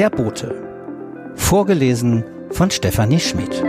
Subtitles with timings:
[0.00, 1.34] Der Bote.
[1.34, 3.62] Vorgelesen von Stefanie Schmidt.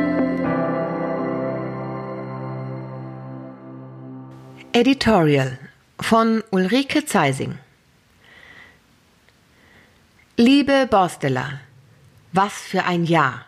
[4.71, 5.59] Editorial
[5.99, 7.57] von Ulrike Zeising.
[10.37, 11.59] Liebe Borstela,
[12.31, 13.45] was für ein Jahr!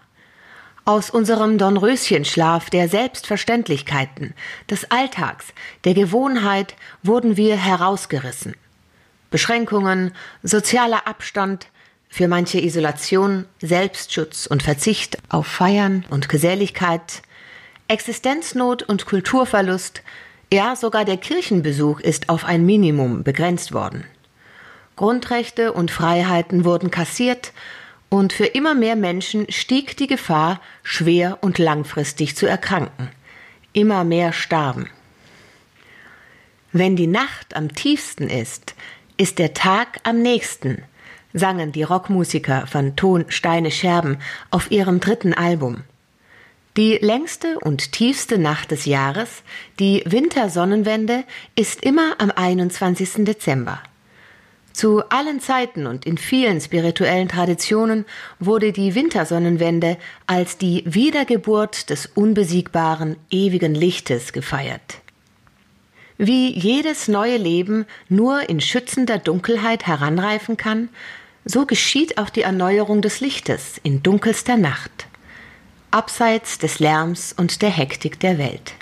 [0.83, 4.33] Aus unserem Dornröschenschlaf der Selbstverständlichkeiten,
[4.69, 5.53] des Alltags,
[5.85, 8.55] der Gewohnheit wurden wir herausgerissen.
[9.31, 10.13] Beschränkungen,
[10.43, 11.67] sozialer Abstand,
[12.13, 17.23] für manche Isolation, Selbstschutz und Verzicht auf Feiern und Geselligkeit,
[17.87, 20.03] Existenznot und Kulturverlust,
[20.53, 24.03] ja sogar der Kirchenbesuch ist auf ein Minimum begrenzt worden.
[24.95, 27.51] Grundrechte und Freiheiten wurden kassiert
[28.09, 33.09] und für immer mehr Menschen stieg die Gefahr, schwer und langfristig zu erkranken.
[33.73, 34.87] Immer mehr starben.
[36.73, 38.75] Wenn die Nacht am tiefsten ist,
[39.17, 40.83] ist der Tag am nächsten,
[41.33, 44.17] sangen die Rockmusiker von Ton Steine Scherben
[44.51, 45.83] auf ihrem dritten Album.
[46.77, 49.43] Die längste und tiefste Nacht des Jahres,
[49.79, 51.23] die Wintersonnenwende,
[51.55, 53.25] ist immer am 21.
[53.25, 53.79] Dezember.
[54.73, 58.05] Zu allen Zeiten und in vielen spirituellen Traditionen
[58.39, 64.99] wurde die Wintersonnenwende als die Wiedergeburt des unbesiegbaren, ewigen Lichtes gefeiert.
[66.17, 70.89] Wie jedes neue Leben nur in schützender Dunkelheit heranreifen kann,
[71.45, 75.07] so geschieht auch die Erneuerung des Lichtes in dunkelster Nacht,
[75.91, 78.73] abseits des Lärms und der Hektik der Welt.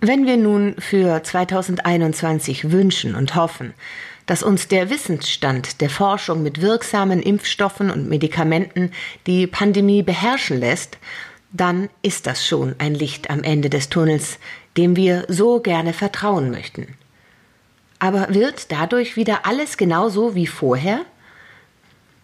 [0.00, 3.74] Wenn wir nun für 2021 wünschen und hoffen,
[4.26, 8.92] dass uns der Wissensstand der Forschung mit wirksamen Impfstoffen und Medikamenten
[9.26, 10.98] die Pandemie beherrschen lässt,
[11.52, 14.38] dann ist das schon ein Licht am Ende des Tunnels,
[14.76, 16.88] dem wir so gerne vertrauen möchten.
[17.98, 21.00] Aber wird dadurch wieder alles genauso wie vorher?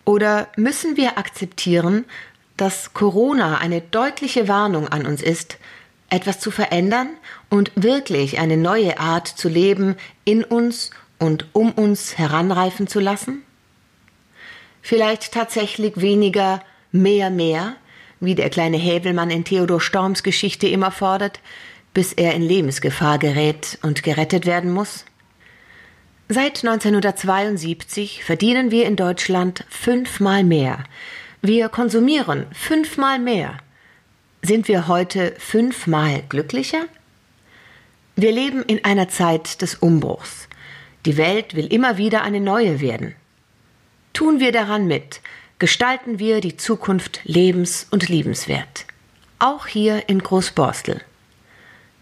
[0.04, 2.04] Oder müssen wir akzeptieren,
[2.56, 5.58] dass Corona eine deutliche Warnung an uns ist,
[6.10, 7.08] etwas zu verändern
[7.48, 13.42] und wirklich eine neue Art zu leben in uns und um uns heranreifen zu lassen?
[14.82, 17.76] Vielleicht tatsächlich weniger mehr mehr,
[18.20, 21.40] wie der kleine Häbelmann in Theodor Storms Geschichte immer fordert,
[21.94, 25.04] bis er in Lebensgefahr gerät und gerettet werden muss?
[26.34, 30.82] Seit 1972 verdienen wir in Deutschland fünfmal mehr.
[31.42, 33.58] Wir konsumieren fünfmal mehr.
[34.40, 36.86] Sind wir heute fünfmal glücklicher?
[38.16, 40.48] Wir leben in einer Zeit des Umbruchs.
[41.04, 43.14] Die Welt will immer wieder eine neue werden.
[44.14, 45.20] Tun wir daran mit,
[45.58, 48.86] gestalten wir die Zukunft lebens- und liebenswert.
[49.38, 51.02] Auch hier in Großborstel.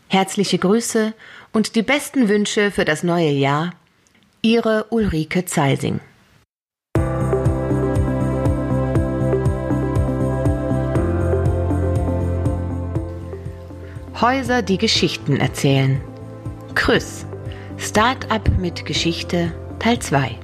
[0.07, 1.15] Herzliche Grüße
[1.53, 3.73] und die besten Wünsche für das neue Jahr.
[4.43, 6.01] Ihre Ulrike Zeising.
[14.19, 16.01] Häuser, die Geschichten erzählen.
[16.75, 17.27] Krüss.
[17.77, 20.39] Start-up mit Geschichte Teil 2.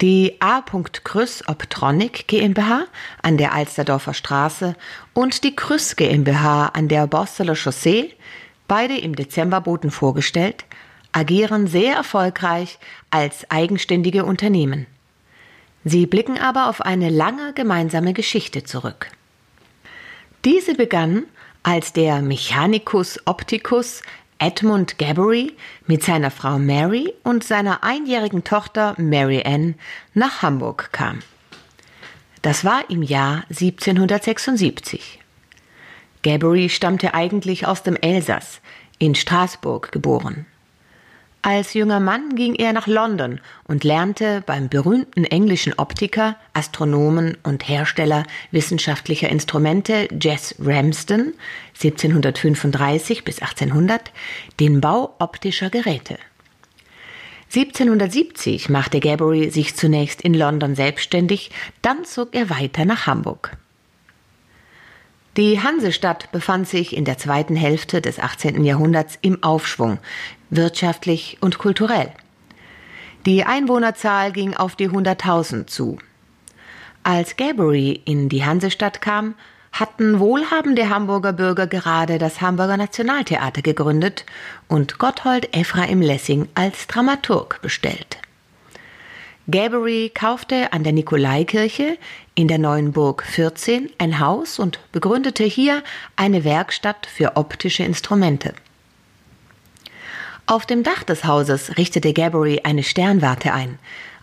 [0.00, 0.64] Die A.
[1.04, 2.86] Krüss Optronic GmbH
[3.22, 4.74] an der Alsterdorfer Straße
[5.14, 8.16] und die Krüss GmbH an der Borsteler Chaussee,
[8.66, 10.64] beide im Dezember Boten vorgestellt,
[11.12, 12.78] agieren sehr erfolgreich
[13.10, 14.86] als eigenständige Unternehmen.
[15.84, 19.10] Sie blicken aber auf eine lange gemeinsame Geschichte zurück.
[20.44, 21.24] Diese begann
[21.62, 24.02] als der Mechanicus Opticus
[24.38, 25.52] Edmund Gabbery
[25.86, 29.74] mit seiner Frau Mary und seiner einjährigen Tochter Mary Ann
[30.14, 31.20] nach Hamburg kam.
[32.42, 35.18] Das war im Jahr 1776.
[36.22, 38.60] Gabbery stammte eigentlich aus dem Elsass,
[38.98, 40.46] in Straßburg geboren.
[41.50, 47.66] Als junger Mann ging er nach London und lernte beim berühmten englischen Optiker, Astronomen und
[47.66, 51.32] Hersteller wissenschaftlicher Instrumente Jess Ramsden
[51.72, 54.12] 1735 bis 1800
[54.60, 56.18] den Bau optischer Geräte.
[57.46, 63.56] 1770 machte Gabbery sich zunächst in London selbstständig, dann zog er weiter nach Hamburg.
[65.38, 68.64] Die Hansestadt befand sich in der zweiten Hälfte des 18.
[68.64, 70.00] Jahrhunderts im Aufschwung,
[70.50, 72.10] wirtschaftlich und kulturell.
[73.24, 75.98] Die Einwohnerzahl ging auf die 100.000 zu.
[77.04, 79.36] Als Gabbery in die Hansestadt kam,
[79.70, 84.26] hatten wohlhabende Hamburger Bürger gerade das Hamburger Nationaltheater gegründet
[84.66, 88.18] und Gotthold Ephraim Lessing als Dramaturg bestellt.
[89.50, 91.96] Gabbery kaufte an der Nikolaikirche
[92.34, 95.82] in der neuen Burg 14 ein Haus und begründete hier
[96.16, 98.52] eine Werkstatt für optische Instrumente.
[100.44, 103.78] Auf dem Dach des Hauses richtete Gabbery eine Sternwarte ein,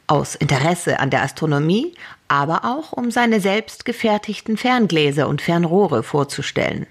[0.05, 1.95] aus Interesse an der Astronomie,
[2.27, 6.85] aber auch um seine selbst gefertigten Ferngläser und Fernrohre vorzustellen.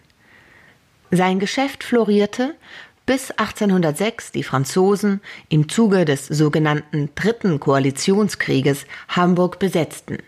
[1.13, 2.57] Sein Geschäft florierte,
[3.07, 10.19] bis 1806 die Franzosen im Zuge des sogenannten Dritten Koalitionskrieges Hamburg besetzten.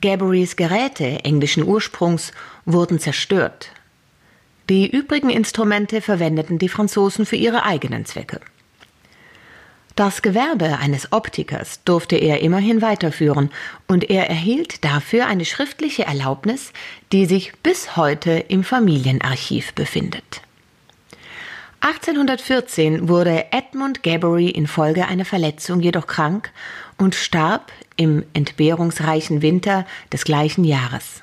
[0.00, 2.32] Gabarys Geräte englischen Ursprungs
[2.64, 3.70] wurden zerstört.
[4.68, 8.40] Die übrigen Instrumente verwendeten die Franzosen für ihre eigenen Zwecke.
[9.96, 13.50] Das Gewerbe eines Optikers durfte er immerhin weiterführen
[13.86, 16.72] und er erhielt dafür eine schriftliche Erlaubnis,
[17.12, 20.43] die sich bis heute im Familienarchiv befindet.
[21.84, 26.50] 1814 wurde Edmund Gabbery infolge einer Verletzung jedoch krank
[26.96, 31.22] und starb im entbehrungsreichen Winter des gleichen Jahres.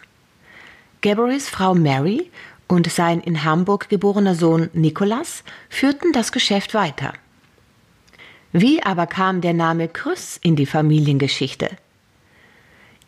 [1.02, 2.30] Gabberys Frau Mary
[2.68, 7.14] und sein in Hamburg geborener Sohn Nicholas führten das Geschäft weiter.
[8.52, 11.72] Wie aber kam der Name Krüss in die Familiengeschichte?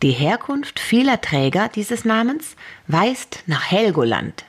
[0.02, 2.56] Die Herkunft vieler Träger dieses Namens
[2.88, 4.44] weist nach Helgoland.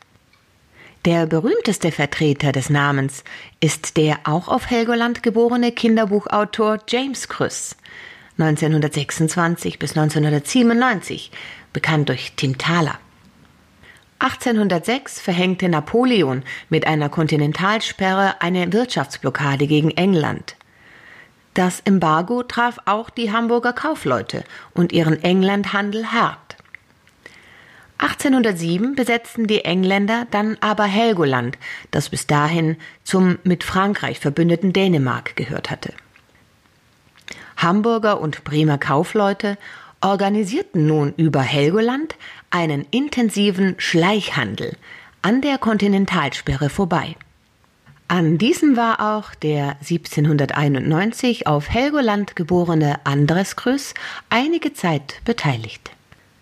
[1.05, 3.23] Der berühmteste Vertreter des Namens
[3.59, 7.75] ist der auch auf Helgoland geborene Kinderbuchautor James Krüss,
[8.39, 11.29] 1926 bis 1997,
[11.73, 12.97] bekannt durch Tim Thaler.
[14.17, 20.55] 1806 verhängte Napoleon mit einer Kontinentalsperre eine Wirtschaftsblockade gegen England.
[21.53, 24.43] Das Embargo traf auch die Hamburger Kaufleute
[24.73, 26.44] und ihren Englandhandel hart.
[27.97, 31.57] 1807 besetzten die Engländer dann aber Helgoland,
[31.91, 35.93] das bis dahin zum mit Frankreich verbündeten Dänemark gehört hatte.
[37.57, 39.57] Hamburger und Bremer Kaufleute
[40.01, 42.15] organisierten nun über Helgoland
[42.49, 44.75] einen intensiven Schleichhandel
[45.21, 47.15] an der Kontinentalsperre vorbei.
[48.07, 53.95] An diesem war auch der 1791 auf Helgoland geborene Andres Krüss
[54.29, 55.94] einige Zeit beteiligt.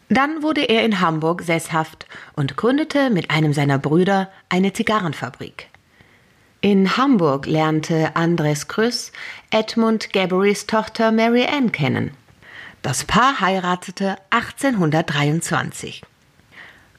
[0.09, 5.69] Dann wurde er in Hamburg sesshaft und gründete mit einem seiner Brüder eine Zigarrenfabrik.
[6.61, 9.11] In Hamburg lernte Andres Krüss
[9.51, 12.11] Edmund Gabberys Tochter Mary Ann kennen.
[12.81, 16.03] Das Paar heiratete 1823.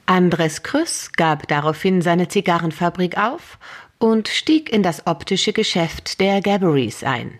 [0.07, 3.59] Andres Krüss gab daraufhin seine Zigarrenfabrik auf
[3.99, 7.39] und stieg in das optische Geschäft der Gabberys ein.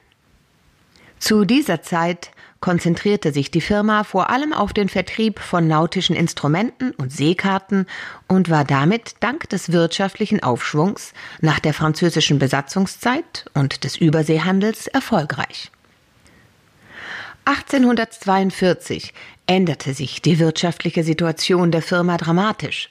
[1.19, 2.31] Zu dieser Zeit
[2.65, 7.85] konzentrierte sich die Firma vor allem auf den Vertrieb von nautischen Instrumenten und Seekarten
[8.27, 11.13] und war damit dank des wirtschaftlichen Aufschwungs
[11.43, 15.71] nach der französischen Besatzungszeit und des Überseehandels erfolgreich.
[17.45, 19.13] 1842
[19.47, 22.89] änderte sich die wirtschaftliche Situation der Firma dramatisch.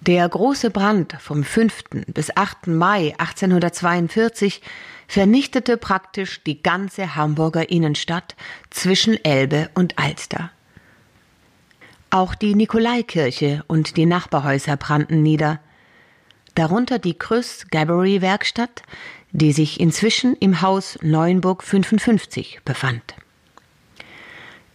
[0.00, 1.84] Der große Brand vom 5.
[2.06, 2.68] bis 8.
[2.68, 4.62] Mai 1842
[5.10, 8.36] vernichtete praktisch die ganze Hamburger Innenstadt
[8.70, 10.52] zwischen Elbe und Alster.
[12.10, 15.58] Auch die Nikolaikirche und die Nachbarhäuser brannten nieder,
[16.54, 18.84] darunter die Krüss Gabbery Werkstatt,
[19.32, 23.16] die sich inzwischen im Haus Neuenburg 55 befand.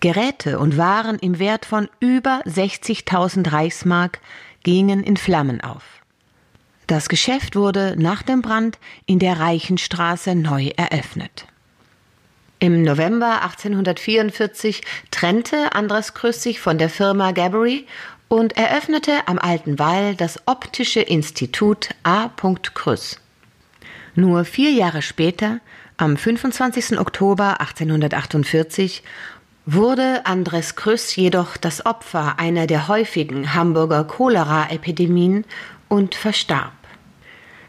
[0.01, 4.19] Geräte und Waren im Wert von über 60.000 Reichsmark
[4.63, 5.94] gingen in Flammen auf.
[6.87, 11.47] Das Geschäft wurde nach dem Brand in der Reichenstraße neu eröffnet.
[12.59, 17.85] Im November 1844 trennte Andres Krüss sich von der Firma Gabbery
[18.27, 22.29] und eröffnete am Alten Wall das Optische Institut A.
[22.73, 23.19] Krüss.
[24.15, 25.59] Nur vier Jahre später,
[25.97, 26.99] am 25.
[26.99, 29.03] Oktober 1848,
[29.65, 35.43] wurde Andres Krüss jedoch das Opfer einer der häufigen Hamburger Cholera-Epidemien
[35.89, 36.73] und verstarb.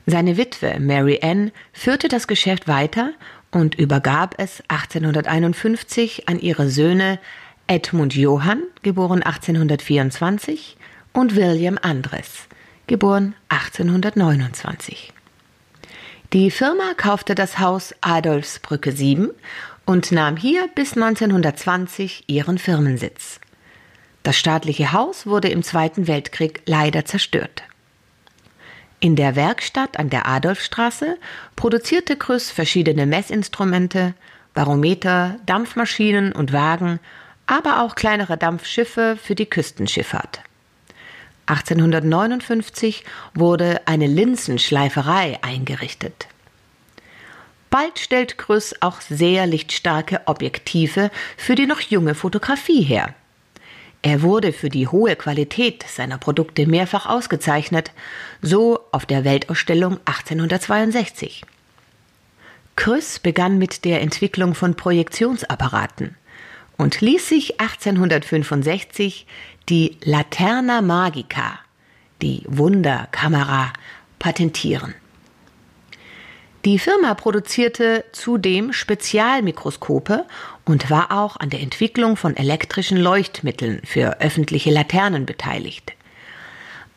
[0.06, 3.12] Seine Witwe Mary Ann führte das Geschäft weiter
[3.50, 7.18] und übergab es 1851 an ihre Söhne
[7.66, 10.76] Edmund Johann, geboren 1824,
[11.12, 12.46] und William Andres,
[12.86, 15.12] geboren 1829.
[16.32, 19.30] Die Firma kaufte das Haus Adolfsbrücke 7
[19.84, 23.40] und nahm hier bis 1920 ihren Firmensitz.
[24.22, 27.62] Das staatliche Haus wurde im Zweiten Weltkrieg leider zerstört.
[29.00, 31.18] In der Werkstatt an der Adolfstraße
[31.54, 34.14] produzierte Krüss verschiedene Messinstrumente,
[34.54, 36.98] Barometer, Dampfmaschinen und Wagen,
[37.46, 40.40] aber auch kleinere Dampfschiffe für die Küstenschifffahrt.
[41.46, 46.26] 1859 wurde eine Linsenschleiferei eingerichtet.
[47.70, 53.14] Bald stellt Krüss auch sehr lichtstarke Objektive für die noch junge Fotografie her.
[54.06, 57.90] Er wurde für die hohe Qualität seiner Produkte mehrfach ausgezeichnet,
[58.40, 61.42] so auf der Weltausstellung 1862.
[62.76, 66.14] Krüss begann mit der Entwicklung von Projektionsapparaten
[66.76, 69.26] und ließ sich 1865
[69.68, 71.58] die Laterna Magica,
[72.22, 73.72] die Wunderkamera,
[74.20, 74.94] patentieren.
[76.66, 80.24] Die Firma produzierte zudem Spezialmikroskope
[80.64, 85.92] und war auch an der Entwicklung von elektrischen Leuchtmitteln für öffentliche Laternen beteiligt.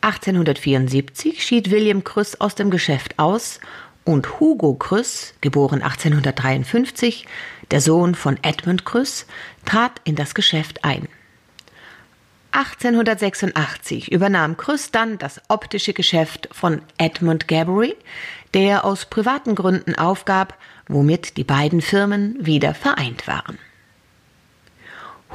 [0.01, 3.59] 1874 schied William Krüss aus dem Geschäft aus
[4.05, 7.27] und Hugo Krüss, geboren 1853,
[7.69, 9.27] der Sohn von Edmund Krüss,
[9.65, 11.07] trat in das Geschäft ein.
[12.51, 17.95] 1886 übernahm Krüss dann das optische Geschäft von Edmund Gabbery,
[18.53, 23.59] der aus privaten Gründen aufgab, womit die beiden Firmen wieder vereint waren.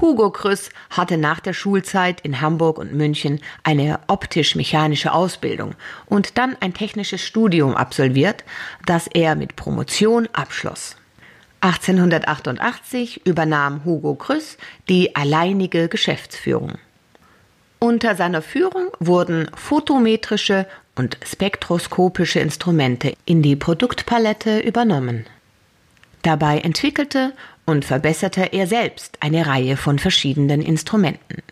[0.01, 6.57] Hugo Krüss hatte nach der Schulzeit in Hamburg und München eine optisch-mechanische Ausbildung und dann
[6.61, 8.43] ein technisches Studium absolviert,
[8.87, 10.97] das er mit Promotion abschloss.
[11.61, 16.79] 1888 übernahm Hugo Krüss die alleinige Geschäftsführung.
[17.85, 25.27] Unter seiner Führung wurden photometrische und spektroskopische Instrumente in die Produktpalette übernommen.
[26.23, 27.35] Dabei entwickelte
[27.67, 31.43] und verbesserte er selbst eine Reihe von verschiedenen Instrumenten.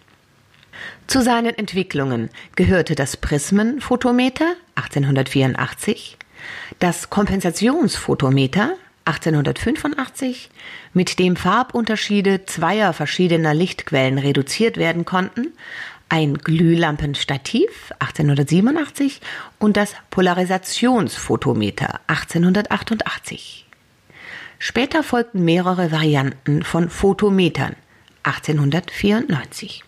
[1.06, 6.16] Zu seinen Entwicklungen gehörte das Prismenphotometer 1884,
[6.78, 10.48] das Kompensationsphotometer 1885,
[10.94, 15.52] mit dem Farbunterschiede zweier verschiedener Lichtquellen reduziert werden konnten,
[16.12, 19.22] ein Glühlampenstativ 1887
[19.58, 23.66] und das Polarisationsphotometer 1888.
[24.58, 27.76] Später folgten mehrere Varianten von Photometern
[28.24, 29.84] 1894.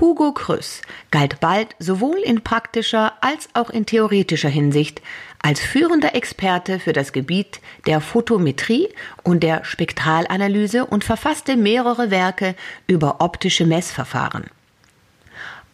[0.00, 5.02] Hugo Krüss galt bald sowohl in praktischer als auch in theoretischer Hinsicht
[5.42, 8.90] als führender Experte für das Gebiet der Photometrie
[9.24, 12.54] und der Spektralanalyse und verfasste mehrere Werke
[12.86, 14.44] über optische Messverfahren.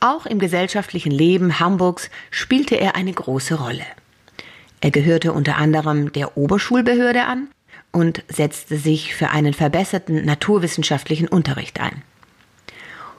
[0.01, 3.85] Auch im gesellschaftlichen Leben Hamburgs spielte er eine große Rolle.
[4.81, 7.49] Er gehörte unter anderem der Oberschulbehörde an
[7.93, 12.03] und setzte sich für einen verbesserten naturwissenschaftlichen Unterricht ein.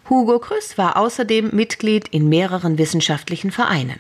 [0.10, 4.00] Hugo Krüss war außerdem Mitglied in mehreren wissenschaftlichen Vereinen.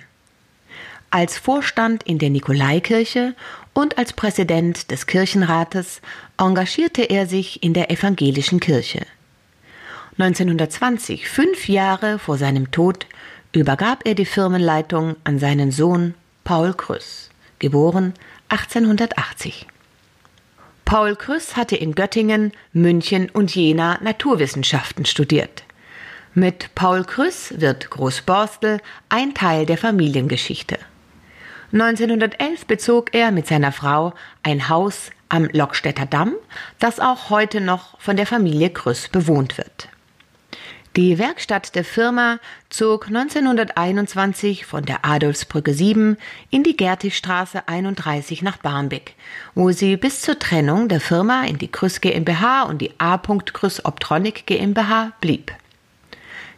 [1.11, 3.35] Als Vorstand in der Nikolaikirche
[3.73, 6.01] und als Präsident des Kirchenrates
[6.37, 9.05] engagierte er sich in der evangelischen Kirche.
[10.21, 13.07] 1920, fünf Jahre vor seinem Tod,
[13.53, 16.13] übergab er die Firmenleitung an seinen Sohn
[16.43, 18.13] Paul Krüss, geboren
[18.49, 19.65] 1880.
[20.85, 25.63] Paul Krüss hatte in Göttingen, München und Jena Naturwissenschaften studiert.
[26.35, 30.77] Mit Paul Krüss wird Großborstel ein Teil der Familiengeschichte.
[31.73, 34.13] 1911 bezog er mit seiner Frau
[34.43, 36.35] ein Haus am Lockstädter Damm,
[36.77, 39.90] das auch heute noch von der Familie Krüss bewohnt wird.
[40.97, 46.17] Die Werkstatt der Firma zog 1921 von der Adolfsbrücke 7
[46.49, 49.15] in die Gertigstraße 31 nach Barmbek,
[49.55, 53.17] wo sie bis zur Trennung der Firma in die Krüss GmbH und die A.
[53.17, 55.53] Krüss Optronic GmbH blieb.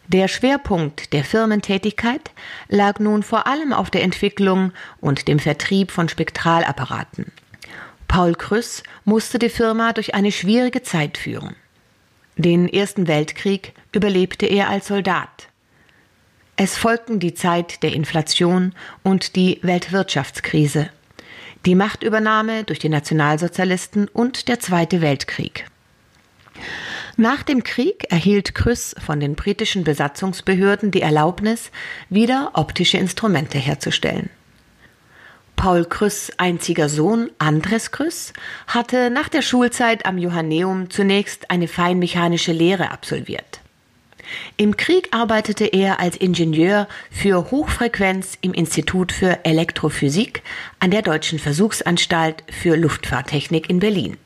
[0.08, 2.32] Der Schwerpunkt der Firmentätigkeit
[2.70, 7.32] lag nun vor allem auf der Entwicklung und dem Vertrieb von Spektralapparaten.
[8.08, 11.56] Paul Krüss musste die Firma durch eine schwierige Zeit führen.
[12.36, 15.50] Den Ersten Weltkrieg überlebte er als Soldat.
[16.56, 18.74] Es folgten die Zeit der Inflation
[19.04, 20.90] und die Weltwirtschaftskrise,
[21.66, 25.66] die Machtübernahme durch die Nationalsozialisten und der Zweite Weltkrieg.
[27.18, 31.72] Nach dem Krieg erhielt Krüss von den britischen Besatzungsbehörden die Erlaubnis,
[32.10, 34.30] wieder optische Instrumente herzustellen.
[35.56, 38.34] Paul Krüss einziger Sohn, Andres Krüss,
[38.68, 43.62] hatte nach der Schulzeit am Johanneum zunächst eine feinmechanische Lehre absolviert.
[44.58, 50.44] Im Krieg arbeitete er als Ingenieur für Hochfrequenz im Institut für Elektrophysik
[50.80, 54.18] an der Deutschen Versuchsanstalt für Luftfahrttechnik in Berlin.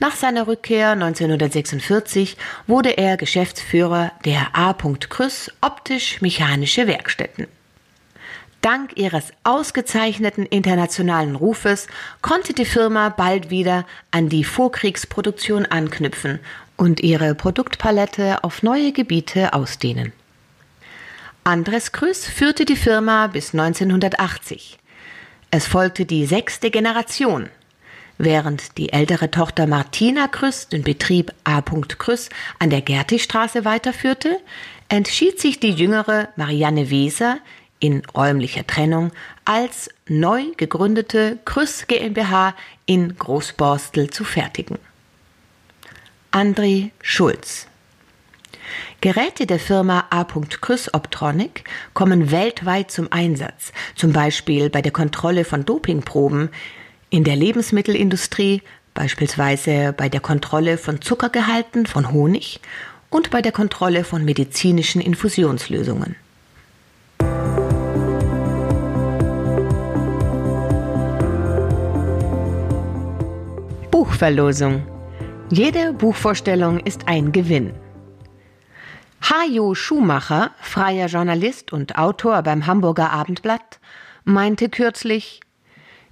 [0.00, 2.36] Nach seiner Rückkehr 1946
[2.68, 4.72] wurde er Geschäftsführer der A.
[4.72, 7.48] Krüss optisch-mechanische Werkstätten.
[8.60, 11.86] Dank ihres ausgezeichneten internationalen Rufes
[12.22, 16.40] konnte die Firma bald wieder an die Vorkriegsproduktion anknüpfen
[16.76, 20.12] und ihre Produktpalette auf neue Gebiete ausdehnen.
[21.44, 24.78] Andres Krüss führte die Firma bis 1980.
[25.50, 27.48] Es folgte die sechste Generation.
[28.18, 31.62] Während die ältere Tochter Martina Krüss den Betrieb A.
[31.62, 34.40] Krüss an der Gertigstraße weiterführte,
[34.88, 37.38] entschied sich die jüngere Marianne Weser
[37.80, 39.12] in räumlicher Trennung
[39.44, 42.54] als neu gegründete Krüss GmbH
[42.86, 44.78] in Großborstel zu fertigen.
[46.32, 47.66] André Schulz
[49.00, 50.24] Geräte der Firma A.
[50.24, 56.50] Krüss Optronic kommen weltweit zum Einsatz, zum Beispiel bei der Kontrolle von Dopingproben,
[57.10, 58.62] in der Lebensmittelindustrie,
[58.94, 62.60] beispielsweise bei der Kontrolle von Zuckergehalten von Honig
[63.08, 66.16] und bei der Kontrolle von medizinischen Infusionslösungen.
[74.18, 74.82] Buchverlosung.
[75.48, 77.72] Jede Buchvorstellung ist ein Gewinn.
[79.22, 83.78] Hajo Schumacher, freier Journalist und Autor beim Hamburger Abendblatt,
[84.24, 85.38] meinte kürzlich,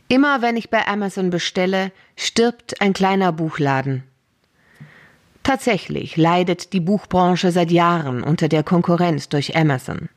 [0.07, 4.05] immer wenn ich bei Amazon bestelle, stirbt ein kleiner Buchladen.
[5.43, 10.09] Tatsächlich leidet die Buchbranche seit Jahren unter der Konkurrenz durch Amazon.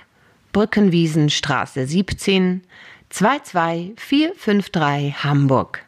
[0.54, 2.64] Brückenwiesenstraße 17
[3.10, 5.84] 22453 Hamburg.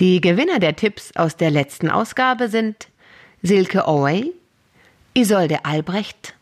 [0.00, 2.88] Die Gewinner der Tipps aus der letzten Ausgabe sind
[3.42, 4.32] Silke Owey,
[5.14, 6.34] Isolde Albrecht,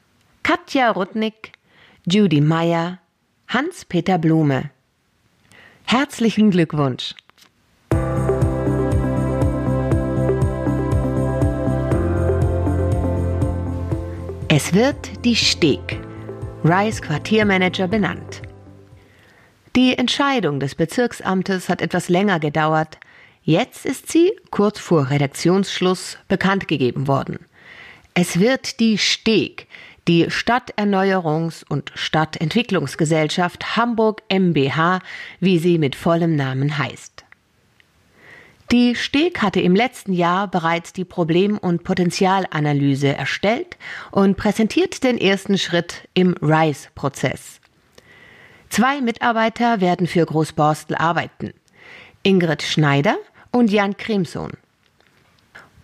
[0.43, 1.53] Katja Rudnick,
[2.07, 2.99] Judy Meyer,
[3.49, 4.71] Hans-Peter Blume.
[5.85, 7.15] Herzlichen Glückwunsch!
[14.59, 16.01] Es wird die Steg,
[16.65, 18.41] Rice Quartiermanager benannt.
[19.77, 22.97] Die Entscheidung des Bezirksamtes hat etwas länger gedauert.
[23.43, 27.41] Jetzt ist sie, kurz vor Redaktionsschluss, bekannt gegeben worden.
[28.15, 29.69] Es wird die Steg,
[30.09, 35.01] die Stadterneuerungs- und Stadtentwicklungsgesellschaft Hamburg MBH,
[35.39, 37.16] wie sie mit vollem Namen heißt.
[38.73, 43.77] Die Steg hatte im letzten Jahr bereits die Problem- und Potenzialanalyse erstellt
[44.11, 47.61] und präsentiert den ersten Schritt im RISE-Prozess.
[48.69, 51.53] Zwei Mitarbeiter werden für Großborstel arbeiten.
[52.25, 53.17] Ingrid Schneider
[53.53, 54.51] und Jan Krimson.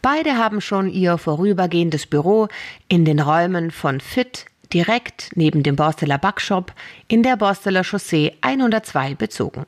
[0.03, 2.49] Beide haben schon ihr vorübergehendes Büro
[2.88, 6.73] in den Räumen von FIT direkt neben dem Borsteler Backshop
[7.07, 9.66] in der Borsteler Chaussee 102 bezogen.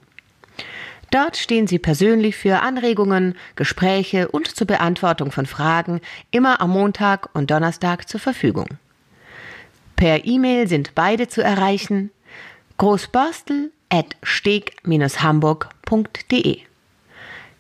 [1.15, 6.01] Dort stehen sie persönlich für Anregungen, Gespräche und zur Beantwortung von Fragen
[6.33, 8.67] immer am Montag und Donnerstag zur Verfügung.
[9.95, 12.11] Per E-Mail sind beide zu erreichen
[12.79, 16.59] großborstel at steg-hamburg.de.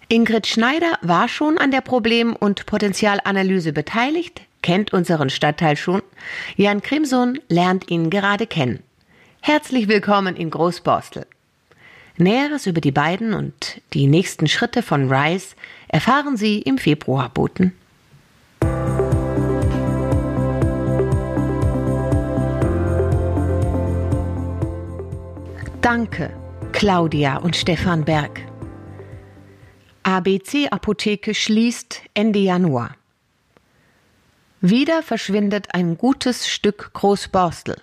[0.08, 6.02] Ingrid Schneider war schon an der Problem- und Potenzialanalyse beteiligt, kennt unseren Stadtteil schon.
[6.56, 8.82] Jan Krimson lernt ihn gerade kennen.
[9.42, 11.28] Herzlich willkommen in Großborstel.
[12.16, 15.56] Näheres über die beiden und die nächsten Schritte von Rice
[15.88, 17.72] erfahren Sie im Februar boten.
[25.80, 26.30] Danke,
[26.72, 28.40] Claudia und Stefan Berg.
[30.04, 32.96] ABC Apotheke schließt Ende Januar.
[34.60, 37.76] Wieder verschwindet ein gutes Stück Großborstel.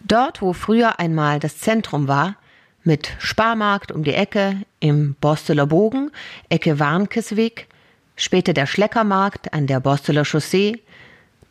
[0.00, 2.36] Dort, wo früher einmal das Zentrum war,
[2.84, 6.10] mit Sparmarkt um die Ecke im Borsteler Bogen,
[6.48, 7.68] Ecke Warnkesweg,
[8.16, 10.82] später der Schleckermarkt an der Borsteler Chaussee,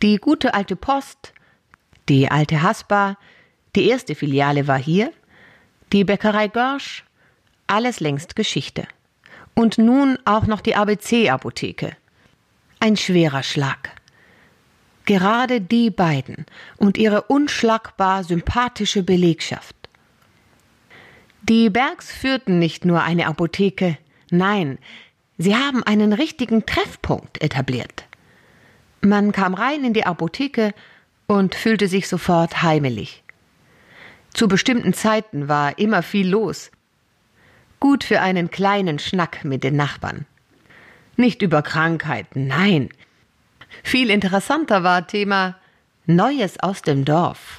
[0.02, 1.34] die gute alte Post,
[2.08, 3.18] die alte Haspa,
[3.76, 5.12] die erste Filiale war hier,
[5.92, 7.04] die Bäckerei Görsch,
[7.68, 8.88] alles längst Geschichte.
[9.54, 11.96] Und nun auch noch die ABC-Apotheke.
[12.80, 13.92] Ein schwerer Schlag.
[15.06, 16.46] Gerade die beiden
[16.78, 19.76] und ihre unschlagbar sympathische Belegschaft
[21.50, 23.98] die Bergs führten nicht nur eine Apotheke,
[24.30, 24.78] nein,
[25.40, 28.06] sie haben einen richtigen Treffpunkt etabliert.
[29.02, 30.74] Man kam rein in die Apotheke
[31.26, 33.24] und fühlte sich sofort heimelig.
[34.32, 36.70] Zu bestimmten Zeiten war immer viel los.
[37.80, 40.26] Gut für einen kleinen Schnack mit den Nachbarn.
[41.18, 42.90] Nicht über Krankheiten, nein.
[43.84, 45.56] Viel interessanter war Thema
[46.06, 47.59] Neues aus dem Dorf.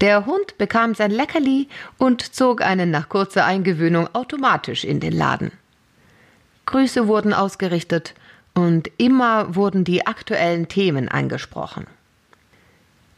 [0.00, 5.52] Der Hund bekam sein Leckerli und zog einen nach kurzer Eingewöhnung automatisch in den Laden.
[6.64, 8.14] Grüße wurden ausgerichtet
[8.54, 11.86] und immer wurden die aktuellen Themen angesprochen.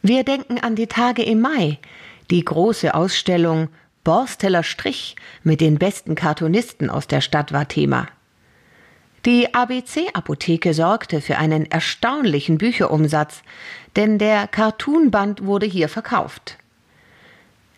[0.01, 1.79] Wir denken an die Tage im Mai,
[2.29, 3.69] die große Ausstellung
[4.03, 8.07] Borsteller Strich mit den besten Cartoonisten aus der Stadt war Thema.
[9.25, 13.41] Die ABC-Apotheke sorgte für einen erstaunlichen Bücherumsatz,
[13.95, 16.57] denn der Cartoonband wurde hier verkauft.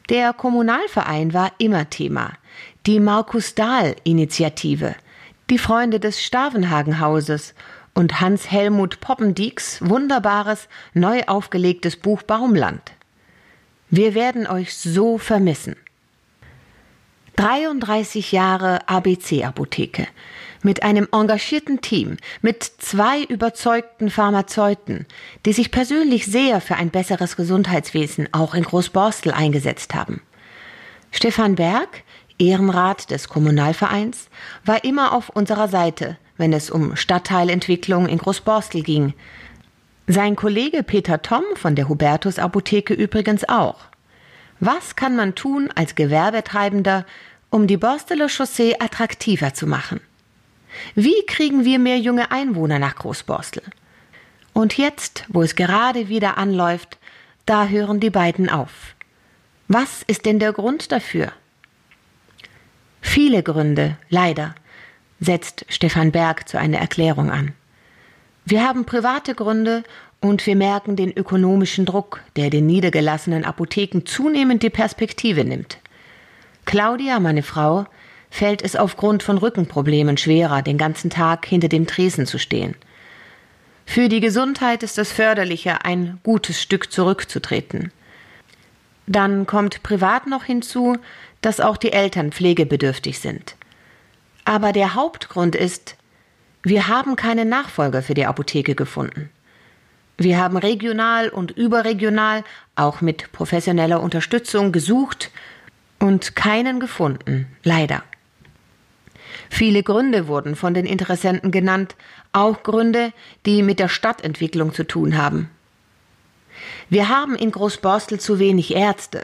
[0.09, 2.33] Der Kommunalverein war immer Thema.
[2.85, 4.95] Die Markus Dahl-Initiative,
[5.49, 7.55] die Freunde des Stavenhagenhauses
[7.95, 12.91] und Hans Helmut Poppendieks wunderbares, neu aufgelegtes Buch Baumland.
[13.89, 15.75] Wir werden euch so vermissen.
[17.37, 20.07] 33 Jahre ABC-Apotheke
[20.65, 25.05] mit einem engagierten Team, mit zwei überzeugten Pharmazeuten,
[25.45, 30.21] die sich persönlich sehr für ein besseres Gesundheitswesen auch in Großborstel eingesetzt haben.
[31.11, 32.01] Stefan Berg,
[32.39, 34.27] Ehrenrat des Kommunalvereins,
[34.65, 39.13] war immer auf unserer Seite, wenn es um Stadtteilentwicklung in Großborstel ging.
[40.07, 43.81] Sein Kollege Peter Tom von der Hubertus Apotheke übrigens auch.
[44.59, 47.05] Was kann man tun als Gewerbetreibender,
[47.51, 50.01] um die Borsteler Chaussee attraktiver zu machen?
[50.95, 53.63] Wie kriegen wir mehr junge Einwohner nach Großborstel?
[54.53, 56.97] Und jetzt, wo es gerade wieder anläuft,
[57.45, 58.95] da hören die beiden auf.
[59.67, 61.31] Was ist denn der Grund dafür?
[63.01, 64.55] Viele Gründe, leider,
[65.19, 67.53] setzt Stefan Berg zu einer Erklärung an.
[68.45, 69.83] Wir haben private Gründe
[70.21, 75.79] und wir merken den ökonomischen Druck, der den niedergelassenen Apotheken zunehmend die Perspektive nimmt.
[76.65, 77.85] Claudia, meine Frau,
[78.35, 82.75] fällt es aufgrund von Rückenproblemen schwerer, den ganzen Tag hinter dem Tresen zu stehen.
[83.85, 87.93] Für die Gesundheit ist es förderlicher, ein gutes Stück zurückzutreten.
[89.07, 90.97] Dann kommt privat noch hinzu,
[91.39, 93.55] dass auch die Eltern pflegebedürftig sind.
[94.43, 95.95] Aber der Hauptgrund ist,
[96.61, 99.29] wir haben keine Nachfolger für die Apotheke gefunden.
[100.17, 102.43] Wir haben regional und überregional,
[102.75, 105.31] auch mit professioneller Unterstützung, gesucht
[105.99, 108.03] und keinen gefunden, leider.
[109.55, 111.95] Viele Gründe wurden von den Interessenten genannt,
[112.33, 113.13] auch Gründe,
[113.45, 115.49] die mit der Stadtentwicklung zu tun haben.
[116.89, 119.23] Wir haben in Großborstel zu wenig Ärzte.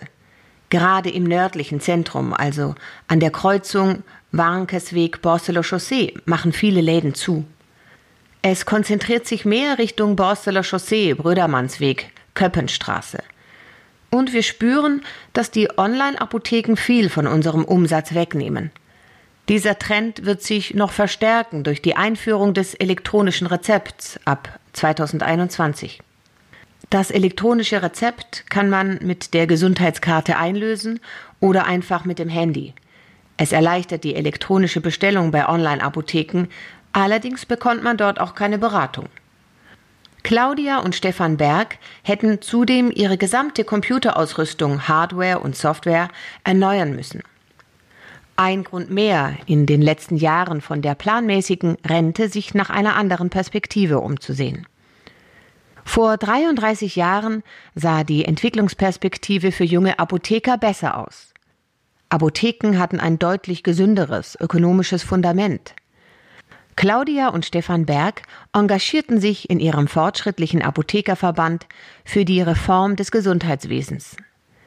[0.69, 2.75] Gerade im nördlichen Zentrum, also
[3.09, 7.43] an der Kreuzung Warnkesweg Borsteler Chaussee, machen viele Läden zu.
[8.41, 13.21] Es konzentriert sich mehr Richtung Borsteler Chaussee, Brödermannsweg, Köppenstraße.
[14.09, 15.01] Und wir spüren,
[15.33, 18.71] dass die Online-Apotheken viel von unserem Umsatz wegnehmen.
[19.49, 26.01] Dieser Trend wird sich noch verstärken durch die Einführung des elektronischen Rezepts ab 2021.
[26.89, 30.99] Das elektronische Rezept kann man mit der Gesundheitskarte einlösen
[31.39, 32.73] oder einfach mit dem Handy.
[33.37, 36.47] Es erleichtert die elektronische Bestellung bei Online-Apotheken,
[36.93, 39.07] allerdings bekommt man dort auch keine Beratung.
[40.23, 46.09] Claudia und Stefan Berg hätten zudem ihre gesamte Computerausrüstung, Hardware und Software
[46.43, 47.23] erneuern müssen.
[48.35, 53.29] Ein Grund mehr, in den letzten Jahren von der planmäßigen Rente sich nach einer anderen
[53.29, 54.65] Perspektive umzusehen.
[55.83, 57.43] Vor 33 Jahren
[57.75, 61.33] sah die Entwicklungsperspektive für junge Apotheker besser aus.
[62.09, 65.73] Apotheken hatten ein deutlich gesünderes ökonomisches Fundament.
[66.75, 71.67] Claudia und Stefan Berg engagierten sich in ihrem fortschrittlichen Apothekerverband
[72.05, 74.17] für die Reform des Gesundheitswesens.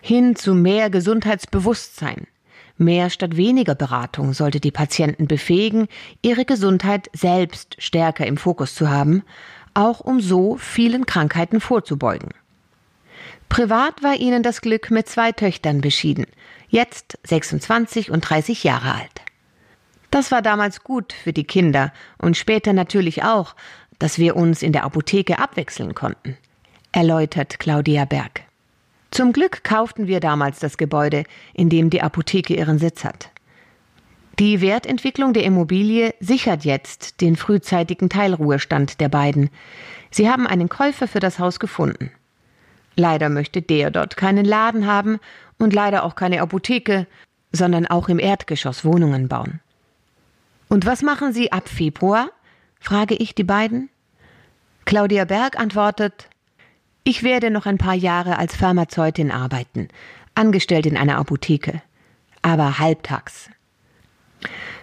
[0.01, 2.27] Hin zu mehr Gesundheitsbewusstsein,
[2.77, 5.87] Mehr statt weniger Beratung sollte die Patienten befähigen,
[6.23, 9.23] ihre Gesundheit selbst stärker im Fokus zu haben,
[9.75, 12.31] auch um so vielen Krankheiten vorzubeugen.
[13.49, 16.27] Privat war ihnen das Glück mit zwei Töchtern beschieden,
[16.69, 19.23] jetzt 26 und 30 Jahre alt.
[20.11, 23.55] Das war damals gut für die Kinder und später natürlich auch,
[23.99, 26.37] dass wir uns in der Apotheke abwechseln konnten,
[26.93, 28.44] erläutert Claudia Berg.
[29.15, 31.23] Zum Glück kauften wir damals das Gebäude,
[31.53, 33.31] in dem die Apotheke ihren Sitz hat.
[34.41, 39.51] Die Wertentwicklung der Immobilie sichert jetzt den frühzeitigen Teilruhestand der beiden.
[40.11, 42.11] Sie haben einen Käufer für das Haus gefunden.
[42.97, 45.21] Leider möchte der dort keinen Laden haben
[45.59, 47.07] und leider auch keine Apotheke,
[47.53, 49.61] sondern auch im Erdgeschoss Wohnungen bauen.
[50.69, 52.31] Und was machen Sie ab Februar?
[52.81, 53.91] frage ich die beiden.
[54.87, 56.29] Claudia Berg antwortet
[57.05, 59.89] ich werde noch ein paar Jahre als Pharmazeutin arbeiten,
[60.35, 61.83] angestellt in einer Apotheke,
[62.43, 63.51] aber halbtags.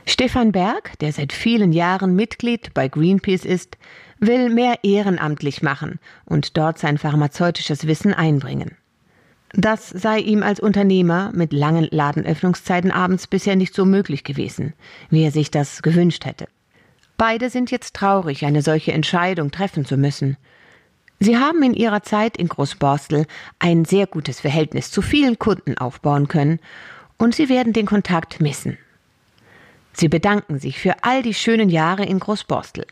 [0.06, 3.78] Stefan Berg, der seit vielen Jahren Mitglied bei Greenpeace ist,
[4.20, 8.78] will mehr ehrenamtlich machen und dort sein pharmazeutisches Wissen einbringen.
[9.54, 14.74] Das sei ihm als Unternehmer mit langen Ladenöffnungszeiten abends bisher nicht so möglich gewesen,
[15.10, 16.48] wie er sich das gewünscht hätte.
[17.18, 20.38] Beide sind jetzt traurig, eine solche Entscheidung treffen zu müssen.
[21.24, 23.28] Sie haben in ihrer Zeit in Großborstel
[23.60, 26.60] ein sehr gutes Verhältnis zu vielen Kunden aufbauen können
[27.20, 28.80] und sie werden den Kontakt missen.
[29.94, 32.88] Sie bedanken sich für all die schönen Jahre in Großborstel.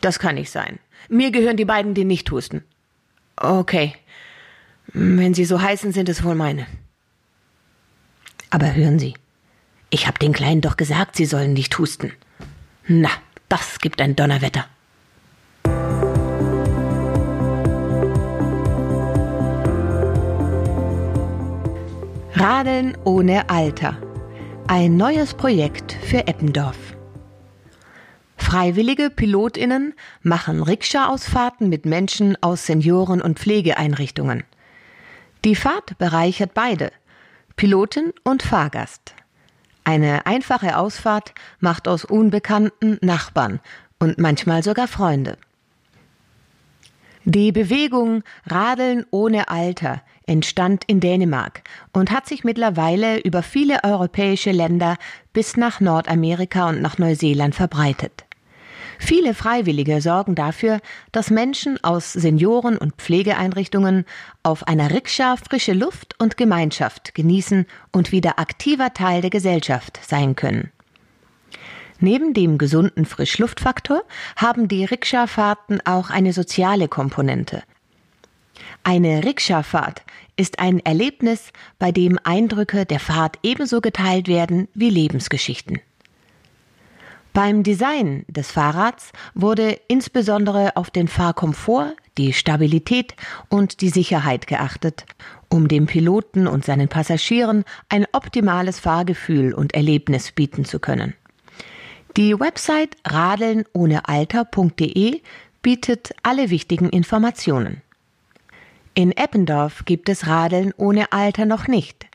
[0.00, 0.78] Das kann nicht sein.
[1.08, 2.64] Mir gehören die beiden, die nicht husten.
[3.36, 3.94] Okay.
[4.88, 6.66] Wenn Sie so heißen, sind es wohl meine.
[8.50, 9.14] Aber hören Sie,
[9.90, 12.12] ich habe den Kleinen doch gesagt, Sie sollen nicht husten.
[12.86, 13.10] Na,
[13.48, 14.66] das gibt ein Donnerwetter.
[22.46, 23.96] Radeln ohne Alter.
[24.66, 26.76] Ein neues Projekt für Eppendorf.
[28.36, 34.44] Freiwillige Pilotinnen machen Rikscha-Ausfahrten mit Menschen aus Senioren- und Pflegeeinrichtungen.
[35.46, 36.92] Die Fahrt bereichert beide,
[37.56, 39.14] Pilotin und Fahrgast.
[39.84, 43.58] Eine einfache Ausfahrt macht aus Unbekannten Nachbarn
[43.98, 45.38] und manchmal sogar Freunde.
[47.24, 54.52] Die Bewegung Radeln ohne Alter entstand in Dänemark und hat sich mittlerweile über viele europäische
[54.52, 54.96] Länder
[55.32, 58.24] bis nach Nordamerika und nach Neuseeland verbreitet.
[58.98, 60.80] Viele Freiwillige sorgen dafür,
[61.12, 64.04] dass Menschen aus Senioren- und Pflegeeinrichtungen
[64.42, 70.36] auf einer Rikscha frische Luft und Gemeinschaft genießen und wieder aktiver Teil der Gesellschaft sein
[70.36, 70.70] können.
[72.00, 74.02] Neben dem gesunden Frischluftfaktor
[74.36, 77.62] haben die Rikscha-Fahrten auch eine soziale Komponente.
[78.86, 80.02] Eine Rikscha-Fahrt
[80.36, 85.80] ist ein Erlebnis, bei dem Eindrücke der Fahrt ebenso geteilt werden wie Lebensgeschichten.
[87.32, 93.14] Beim Design des Fahrrads wurde insbesondere auf den Fahrkomfort, die Stabilität
[93.48, 95.06] und die Sicherheit geachtet,
[95.48, 101.14] um dem Piloten und seinen Passagieren ein optimales Fahrgefühl und Erlebnis bieten zu können.
[102.18, 105.22] Die Website radelnohnealter.de
[105.62, 107.80] bietet alle wichtigen Informationen.
[108.96, 112.06] In Eppendorf gibt es Radeln ohne Alter noch nicht.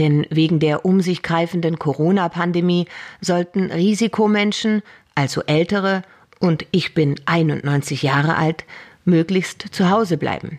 [0.00, 2.86] Denn wegen der um sich greifenden Corona-Pandemie
[3.20, 4.82] sollten Risikomenschen,
[5.14, 6.02] also Ältere,
[6.40, 8.64] und ich bin 91 Jahre alt,
[9.04, 10.58] möglichst zu Hause bleiben.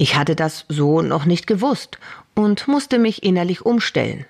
[0.00, 1.98] Ich hatte das so noch nicht gewusst
[2.34, 4.24] und musste mich innerlich umstellen.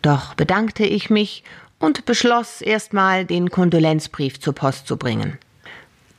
[0.00, 1.44] Doch bedankte ich mich
[1.78, 5.36] und beschloss erstmal den Kondolenzbrief zur Post zu bringen.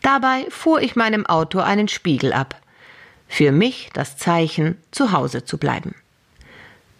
[0.04, 2.62] Dabei fuhr ich meinem Auto einen Spiegel ab.
[3.28, 5.96] Für mich das Zeichen, zu Hause zu bleiben.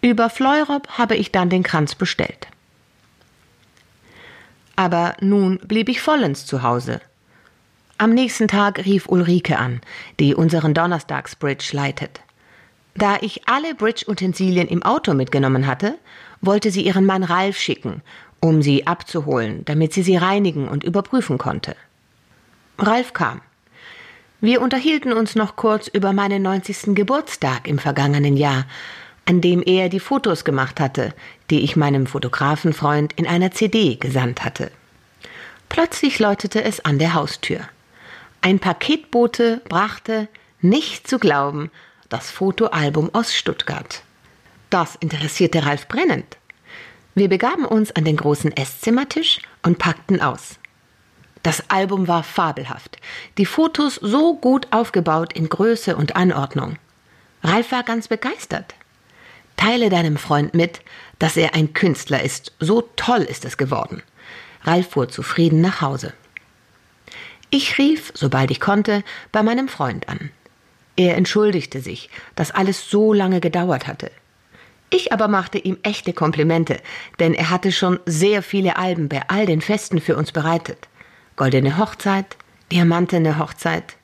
[0.00, 2.48] Über Fleurop habe ich dann den Kranz bestellt.
[4.74, 7.00] Aber nun blieb ich vollends zu Hause.
[7.96, 9.80] Am nächsten Tag rief Ulrike an,
[10.18, 12.20] die unseren Donnerstagsbridge leitet.
[12.96, 15.96] Da ich alle Bridge-Utensilien im Auto mitgenommen hatte,
[16.40, 18.02] wollte sie ihren Mann Ralf schicken,
[18.40, 21.76] um sie abzuholen, damit sie sie reinigen und überprüfen konnte.
[22.78, 23.40] Ralf kam.
[24.40, 26.96] Wir unterhielten uns noch kurz über meinen 90.
[26.96, 28.66] Geburtstag im vergangenen Jahr,
[29.24, 31.14] an dem er die Fotos gemacht hatte,
[31.48, 34.72] die ich meinem Fotografenfreund in einer CD gesandt hatte.
[35.68, 37.60] Plötzlich läutete es an der Haustür.
[38.44, 40.28] Ein Paketbote brachte,
[40.60, 41.70] nicht zu glauben,
[42.10, 44.02] das Fotoalbum aus Stuttgart.
[44.68, 46.36] Das interessierte Ralf brennend.
[47.14, 50.58] Wir begaben uns an den großen Esszimmertisch und packten aus.
[51.42, 52.98] Das Album war fabelhaft,
[53.38, 56.76] die Fotos so gut aufgebaut in Größe und Anordnung.
[57.42, 58.74] Ralf war ganz begeistert.
[59.56, 60.82] Teile deinem Freund mit,
[61.18, 64.02] dass er ein Künstler ist, so toll ist es geworden.
[64.64, 66.12] Ralf fuhr zufrieden nach Hause.
[67.50, 69.02] Ich rief, sobald ich konnte,
[69.32, 70.30] bei meinem Freund an.
[70.96, 74.10] Er entschuldigte sich, dass alles so lange gedauert hatte.
[74.90, 76.80] Ich aber machte ihm echte Komplimente,
[77.18, 80.88] denn er hatte schon sehr viele Alben bei all den Festen für uns bereitet.
[81.36, 82.36] Goldene Hochzeit,
[82.70, 83.96] Diamantene Hochzeit.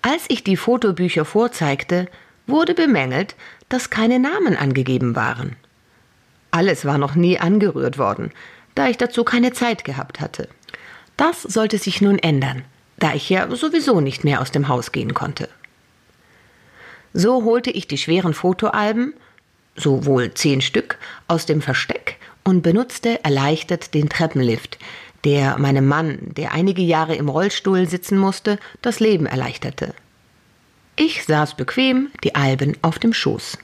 [0.00, 2.06] Als ich die Fotobücher vorzeigte,
[2.46, 3.34] wurde bemängelt,
[3.68, 5.56] dass keine Namen angegeben waren.
[6.52, 8.30] Alles war noch nie angerührt worden,
[8.74, 10.48] da ich dazu keine Zeit gehabt hatte.
[11.16, 12.64] Das sollte sich nun ändern,
[12.98, 15.48] da ich ja sowieso nicht mehr aus dem Haus gehen konnte.
[17.12, 19.14] So holte ich die schweren Fotoalben,
[19.76, 20.98] so wohl zehn Stück,
[21.28, 24.78] aus dem Versteck und benutzte erleichtert den Treppenlift,
[25.24, 29.94] der meinem Mann, der einige Jahre im Rollstuhl sitzen musste, das Leben erleichterte.
[30.96, 33.58] Ich saß bequem, die Alben auf dem Schoß.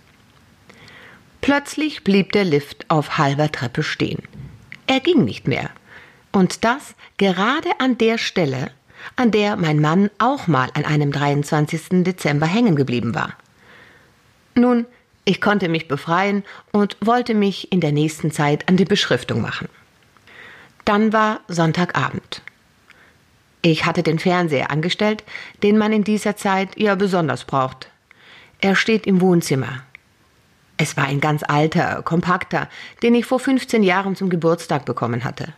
[1.40, 4.22] Plötzlich blieb der Lift auf halber Treppe stehen.
[4.86, 5.70] Er ging nicht mehr.
[6.32, 8.70] Und das gerade an der Stelle,
[9.16, 12.04] an der mein Mann auch mal an einem 23.
[12.04, 13.34] Dezember hängen geblieben war.
[14.54, 14.86] Nun,
[15.24, 19.68] ich konnte mich befreien und wollte mich in der nächsten Zeit an die Beschriftung machen.
[20.84, 22.42] Dann war Sonntagabend.
[23.60, 25.24] Ich hatte den Fernseher angestellt,
[25.62, 27.90] den man in dieser Zeit ja besonders braucht.
[28.60, 29.82] Er steht im Wohnzimmer.
[30.76, 32.68] Es war ein ganz alter, kompakter,
[33.02, 35.52] den ich vor 15 Jahren zum Geburtstag bekommen hatte.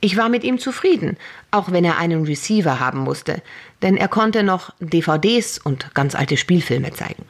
[0.00, 1.16] Ich war mit ihm zufrieden,
[1.50, 3.42] auch wenn er einen Receiver haben musste,
[3.82, 7.24] denn er konnte noch DVDs und ganz alte Spielfilme zeigen.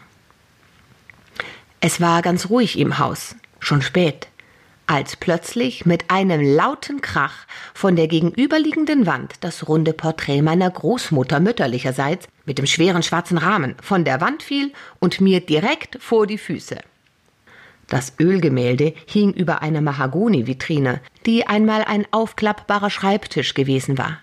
[1.80, 4.28] Es war ganz ruhig im Haus, schon spät,
[4.86, 11.40] als plötzlich mit einem lauten Krach von der gegenüberliegenden Wand das runde Porträt meiner Großmutter
[11.40, 16.38] mütterlicherseits mit dem schweren schwarzen Rahmen von der Wand fiel und mir direkt vor die
[16.38, 16.78] Füße.
[17.88, 24.18] Das Ölgemälde hing über einer Mahagoni-Vitrine, die einmal ein aufklappbarer Schreibtisch gewesen war.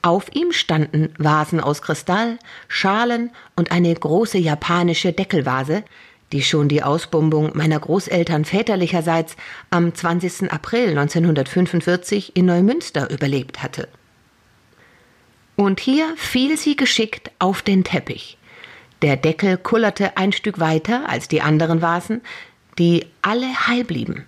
[0.00, 5.84] Auf ihm standen Vasen aus Kristall, Schalen und eine große japanische Deckelvase,
[6.32, 9.36] die schon die Ausbombung meiner Großeltern väterlicherseits
[9.70, 10.52] am 20.
[10.52, 13.88] April 1945 in Neumünster überlebt hatte.
[15.56, 18.38] Und hier fiel sie geschickt auf den Teppich.
[19.02, 22.20] Der Deckel kullerte ein Stück weiter als die anderen Vasen,
[22.78, 24.24] die alle heil blieben.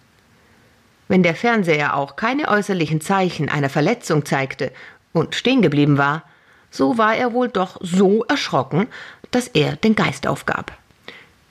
[1.09, 4.73] Wenn der Fernseher auch keine äußerlichen Zeichen einer Verletzung zeigte
[5.13, 6.23] und stehen geblieben war,
[6.71, 8.87] so war er wohl doch so erschrocken,
[9.31, 10.77] dass er den Geist aufgab.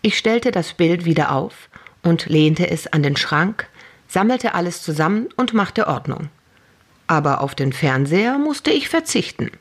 [0.01, 1.69] Ich stellte das Bild wieder auf
[2.03, 3.67] und lehnte es an den Schrank,
[4.07, 6.29] sammelte alles zusammen und machte Ordnung.
[7.07, 9.51] Aber auf den Fernseher musste ich verzichten.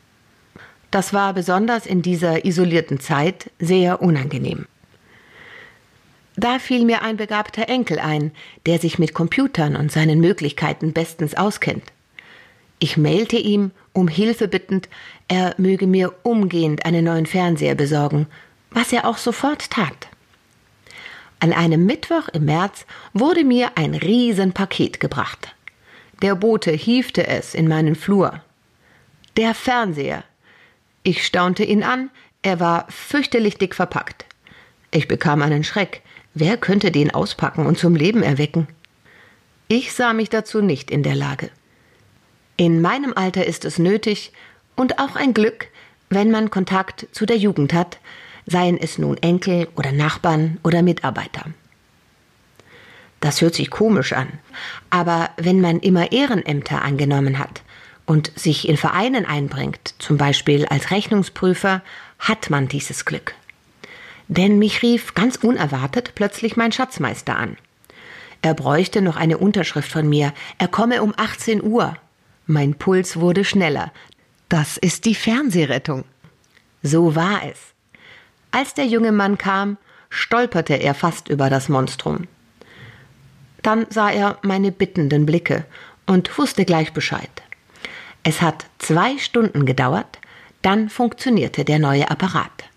[0.91, 4.67] Das war besonders in dieser isolierten Zeit sehr unangenehm.
[6.39, 8.31] Da fiel mir ein begabter Enkel ein,
[8.65, 11.83] der sich mit Computern und seinen Möglichkeiten bestens auskennt.
[12.79, 14.89] Ich mailte ihm, um Hilfe bittend,
[15.27, 18.29] er möge mir umgehend einen neuen Fernseher besorgen,
[18.71, 20.07] was er auch sofort tat.
[21.41, 25.57] An einem Mittwoch im März wurde mir ein Riesenpaket gebracht.
[26.23, 28.41] Der Bote hiefte es in meinen Flur.
[29.37, 30.23] Der Fernseher.
[31.03, 32.11] Ich staunte ihn an,
[32.43, 34.25] er war fürchterlich dick verpackt.
[34.93, 36.03] Ich bekam einen Schreck.
[36.41, 38.69] Wer könnte den auspacken und zum Leben erwecken?
[39.67, 41.51] Ich sah mich dazu nicht in der Lage.
[42.57, 44.31] In meinem Alter ist es nötig
[44.77, 45.67] und auch ein Glück,
[46.11, 47.99] wenn man Kontakt zu der Jugend hat,
[48.47, 51.45] seien es nun Enkel oder Nachbarn oder Mitarbeiter.
[53.19, 54.29] Das hört sich komisch an,
[54.91, 57.63] aber wenn man immer Ehrenämter angenommen hat
[58.07, 61.83] und sich in Vereinen einbringt, zum Beispiel als Rechnungsprüfer,
[62.21, 63.35] hat man dieses Glück.
[64.29, 67.57] Denn mich rief ganz unerwartet plötzlich mein Schatzmeister an.
[68.43, 71.97] Er bräuchte noch eine Unterschrift von mir, er komme um 18 Uhr.
[72.47, 73.93] Mein Puls wurde schneller.
[74.49, 76.05] Das ist die Fernsehrettung.
[76.83, 77.59] So war es.
[78.51, 79.77] Als der junge Mann kam,
[80.09, 82.29] stolperte er fast über das Monstrum.
[83.63, 85.65] Dann sah er meine bittenden Blicke
[86.07, 87.31] und wusste gleich Bescheid.
[88.23, 90.19] Es hat zwei Stunden gedauert,
[90.63, 92.68] dann funktionierte der neue Apparat.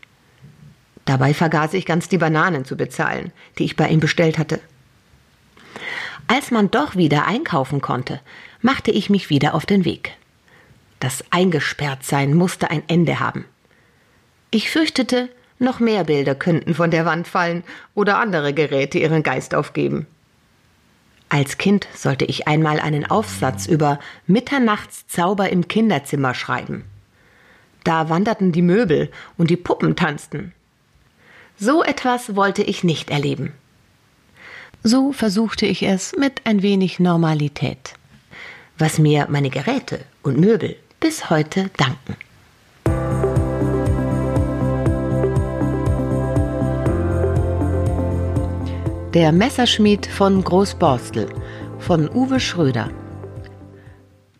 [1.05, 4.59] Dabei vergaß ich ganz die Bananen zu bezahlen, die ich bei ihm bestellt hatte.
[6.27, 8.21] Als man doch wieder einkaufen konnte,
[8.61, 10.15] machte ich mich wieder auf den Weg.
[10.99, 13.45] Das Eingesperrtsein musste ein Ende haben.
[14.51, 15.29] Ich fürchtete,
[15.59, 17.63] noch mehr Bilder könnten von der Wand fallen
[17.95, 20.07] oder andere Geräte ihren Geist aufgeben.
[21.29, 26.83] Als Kind sollte ich einmal einen Aufsatz über Mitternachtszauber im Kinderzimmer schreiben.
[27.83, 30.53] Da wanderten die Möbel und die Puppen tanzten.
[31.63, 33.53] So etwas wollte ich nicht erleben.
[34.81, 37.93] So versuchte ich es mit ein wenig Normalität,
[38.79, 42.15] was mir meine Geräte und Möbel bis heute danken.
[49.13, 51.29] Der Messerschmied von Großborstel
[51.77, 52.89] von Uwe Schröder.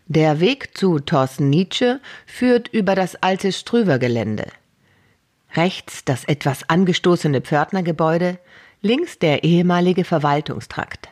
[0.08, 4.46] Der Weg zu Thorsten Nietzsche führt über das alte Strüwer-Gelände.
[5.54, 8.38] Rechts das etwas angestoßene Pförtnergebäude,
[8.80, 11.08] links der ehemalige Verwaltungstrakt.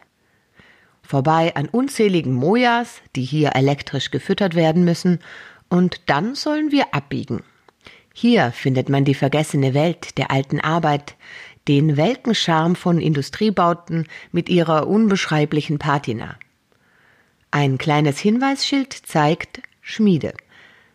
[1.02, 5.18] Vorbei an unzähligen Mojas, die hier elektrisch gefüttert werden müssen,
[5.68, 7.42] und dann sollen wir abbiegen.
[8.14, 11.16] Hier findet man die vergessene Welt der alten Arbeit,
[11.68, 16.36] den welken Charme von Industriebauten mit ihrer unbeschreiblichen Patina.
[17.50, 20.34] Ein kleines Hinweisschild zeigt Schmiede.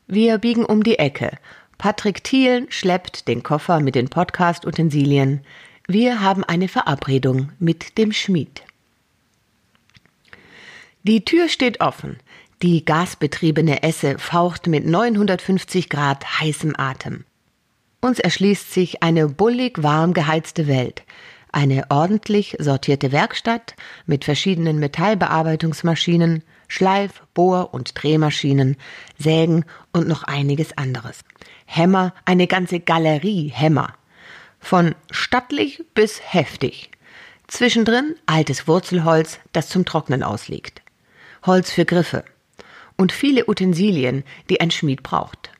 [0.07, 1.37] Wir biegen um die Ecke.
[1.77, 5.41] Patrick Thielen schleppt den Koffer mit den Podcast-Utensilien.
[5.87, 8.63] Wir haben eine Verabredung mit dem Schmied.
[11.03, 12.17] Die Tür steht offen.
[12.61, 17.25] Die gasbetriebene Esse faucht mit 950 Grad heißem Atem.
[18.01, 21.03] Uns erschließt sich eine bullig warm geheizte Welt,
[21.51, 28.77] eine ordentlich sortierte Werkstatt mit verschiedenen Metallbearbeitungsmaschinen, Schleif-, Bohr- und Drehmaschinen,
[29.17, 31.19] Sägen und noch einiges anderes.
[31.65, 33.93] Hämmer, eine ganze Galerie Hämmer.
[34.59, 36.89] Von stattlich bis heftig.
[37.47, 40.81] Zwischendrin altes Wurzelholz, das zum Trocknen ausliegt.
[41.45, 42.23] Holz für Griffe.
[42.97, 45.51] Und viele Utensilien, die ein Schmied braucht.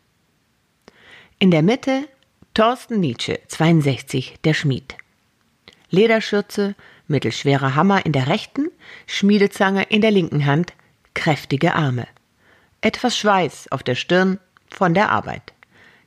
[1.38, 2.08] In der Mitte
[2.54, 4.96] Thorsten Nietzsche, 62, der Schmied.
[5.90, 6.76] Lederschürze,
[7.08, 8.70] mittelschwerer Hammer in der rechten,
[9.08, 10.74] Schmiedezange in der linken Hand,
[11.14, 12.08] kräftige Arme.
[12.80, 14.40] Etwas Schweiß auf der Stirn
[14.70, 15.55] von der Arbeit.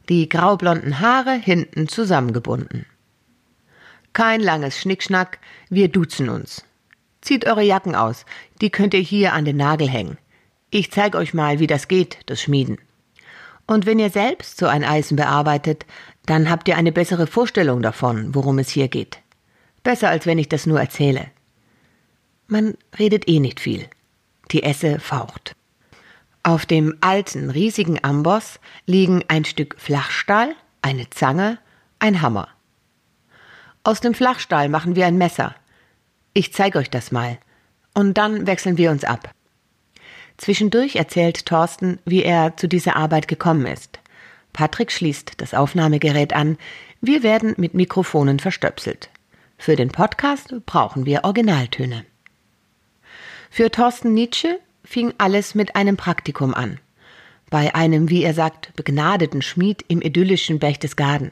[0.09, 2.87] Die graublonden Haare hinten zusammengebunden.
[4.15, 5.39] Kein langes Schnickschnack,
[5.69, 6.65] wir duzen uns.
[7.21, 8.25] Zieht eure Jacken aus,
[8.61, 10.17] die könnt ihr hier an den Nagel hängen.
[10.71, 12.79] Ich zeig euch mal, wie das geht, das Schmieden.
[13.67, 15.85] Und wenn ihr selbst so ein Eisen bearbeitet,
[16.25, 19.19] dann habt ihr eine bessere Vorstellung davon, worum es hier geht.
[19.83, 21.27] Besser als wenn ich das nur erzähle.
[22.47, 23.87] Man redet eh nicht viel.
[24.53, 25.55] Die Esse faucht.
[26.49, 31.59] Auf dem alten, riesigen Amboss liegen ein Stück Flachstahl, eine Zange,
[31.99, 32.49] ein Hammer.
[33.85, 35.55] Aus dem Flachstahl machen wir ein Messer.
[36.33, 37.37] Ich zeige euch das mal.
[37.93, 39.31] Und dann wechseln wir uns ab.
[40.39, 43.99] Zwischendurch erzählt Thorsten, wie er zu dieser Arbeit gekommen ist.
[44.55, 46.57] Patrick schließt das Aufnahmegerät an.
[47.03, 49.11] Wir werden mit Mikrofonen verstöpselt.
[49.59, 52.07] Für den Podcast brauchen wir Originaltöne.
[53.51, 54.59] Für Thorsten Nietzsche
[54.89, 56.81] fing alles mit einem Praktikum an.
[57.51, 61.31] Bei einem, wie er sagt, begnadeten Schmied im idyllischen Berchtesgaden.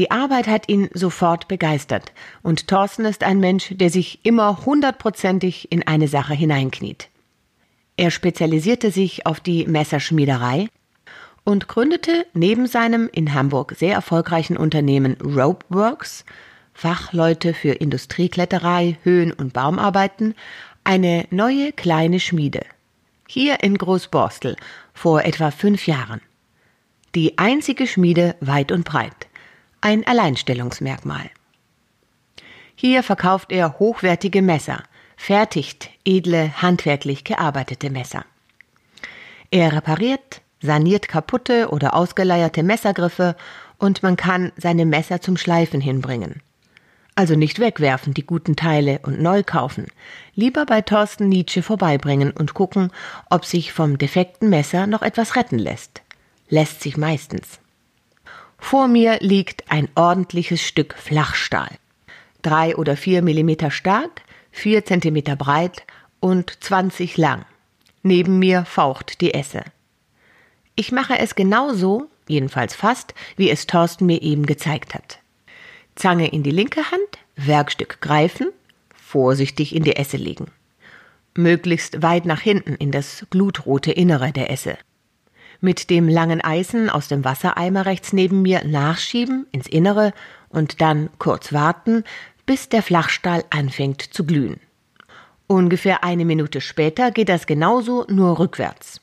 [0.00, 2.12] Die Arbeit hat ihn sofort begeistert
[2.42, 7.08] und Thorsten ist ein Mensch, der sich immer hundertprozentig in eine Sache hineinkniet.
[7.96, 10.68] Er spezialisierte sich auf die Messerschmiederei
[11.44, 16.24] und gründete neben seinem in Hamburg sehr erfolgreichen Unternehmen Ropeworks,
[16.74, 20.34] Fachleute für Industriekletterei, Höhen- und Baumarbeiten,
[20.86, 22.64] eine neue kleine Schmiede.
[23.26, 24.56] Hier in Großborstel
[24.94, 26.20] vor etwa fünf Jahren.
[27.16, 29.26] Die einzige Schmiede weit und breit.
[29.80, 31.28] Ein Alleinstellungsmerkmal.
[32.76, 34.84] Hier verkauft er hochwertige Messer,
[35.16, 38.24] fertigt edle, handwerklich gearbeitete Messer.
[39.50, 43.34] Er repariert, saniert kaputte oder ausgeleierte Messergriffe
[43.78, 46.42] und man kann seine Messer zum Schleifen hinbringen.
[47.18, 49.86] Also nicht wegwerfen, die guten Teile und neu kaufen.
[50.34, 52.92] Lieber bei Thorsten Nietzsche vorbeibringen und gucken,
[53.30, 56.02] ob sich vom defekten Messer noch etwas retten lässt.
[56.50, 57.58] Lässt sich meistens.
[58.58, 61.70] Vor mir liegt ein ordentliches Stück Flachstahl.
[62.42, 65.84] Drei oder vier Millimeter stark, vier Zentimeter breit
[66.20, 67.46] und zwanzig lang.
[68.02, 69.64] Neben mir faucht die Esse.
[70.74, 75.20] Ich mache es genauso, jedenfalls fast, wie es Thorsten mir eben gezeigt hat.
[75.96, 78.48] Zange in die linke Hand, Werkstück greifen,
[78.94, 80.46] vorsichtig in die Esse legen.
[81.34, 84.78] Möglichst weit nach hinten in das glutrote Innere der Esse.
[85.60, 90.12] Mit dem langen Eisen aus dem Wassereimer rechts neben mir nachschieben ins Innere
[90.50, 92.04] und dann kurz warten,
[92.44, 94.60] bis der Flachstahl anfängt zu glühen.
[95.46, 99.00] Ungefähr eine Minute später geht das genauso, nur rückwärts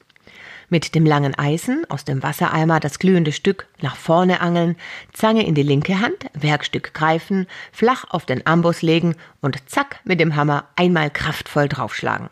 [0.74, 4.76] mit dem langen Eisen aus dem Wassereimer das glühende Stück nach vorne angeln,
[5.14, 10.20] Zange in die linke Hand, Werkstück greifen, flach auf den Amboss legen und zack mit
[10.20, 12.30] dem Hammer einmal kraftvoll draufschlagen.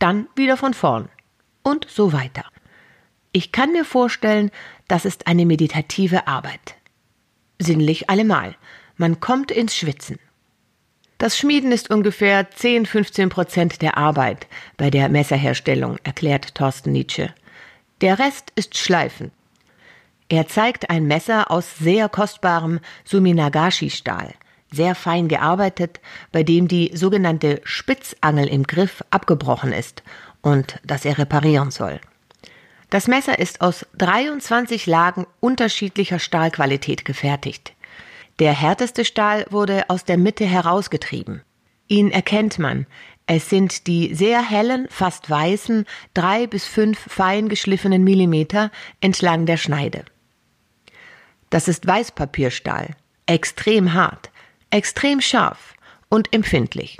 [0.00, 1.08] Dann wieder von vorn.
[1.62, 2.42] Und so weiter.
[3.30, 4.50] Ich kann mir vorstellen,
[4.88, 6.74] das ist eine meditative Arbeit.
[7.60, 8.56] Sinnlich allemal.
[8.96, 10.18] Man kommt ins Schwitzen.
[11.18, 17.32] Das Schmieden ist ungefähr 10-15 Prozent der Arbeit bei der Messerherstellung, erklärt Thorsten Nietzsche.
[18.02, 19.30] Der Rest ist Schleifen.
[20.28, 24.34] Er zeigt ein Messer aus sehr kostbarem Suminagashi-Stahl,
[24.72, 26.00] sehr fein gearbeitet,
[26.32, 30.02] bei dem die sogenannte Spitzangel im Griff abgebrochen ist
[30.40, 32.00] und das er reparieren soll.
[32.90, 37.72] Das Messer ist aus 23 Lagen unterschiedlicher Stahlqualität gefertigt.
[38.40, 41.42] Der härteste Stahl wurde aus der Mitte herausgetrieben.
[41.86, 42.86] Ihn erkennt man,
[43.26, 48.70] es sind die sehr hellen, fast weißen, drei bis fünf fein geschliffenen Millimeter
[49.00, 50.04] entlang der Schneide.
[51.50, 52.96] Das ist Weißpapierstahl,
[53.26, 54.30] extrem hart,
[54.70, 55.74] extrem scharf
[56.08, 56.98] und empfindlich.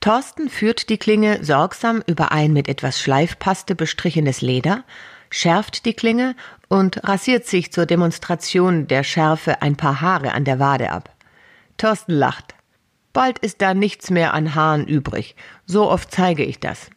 [0.00, 4.84] Thorsten führt die Klinge sorgsam über ein mit etwas Schleifpaste bestrichenes Leder,
[5.30, 6.36] schärft die Klinge
[6.68, 11.10] und rasiert sich zur Demonstration der Schärfe ein paar Haare an der Wade ab.
[11.78, 12.54] Thorsten lacht.
[13.14, 15.36] Bald ist da nichts mehr an Haaren übrig.
[15.66, 16.90] So oft zeige ich das.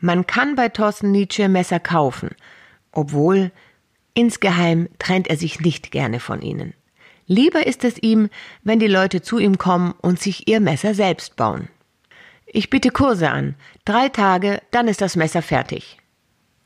[0.00, 2.30] Man kann bei Thorsten Nietzsche Messer kaufen,
[2.90, 3.52] obwohl
[4.14, 6.74] insgeheim trennt er sich nicht gerne von ihnen.
[7.26, 8.28] Lieber ist es ihm,
[8.64, 11.68] wenn die Leute zu ihm kommen und sich ihr Messer selbst bauen.
[12.46, 13.54] Ich biete Kurse an.
[13.84, 15.98] Drei Tage, dann ist das Messer fertig.